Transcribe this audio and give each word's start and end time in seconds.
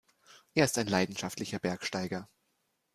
Er 0.55 0.65
ist 0.65 0.79
ein 0.79 0.87
leidenschaftlicher 0.87 1.59
Bergsteiger. 1.59 2.27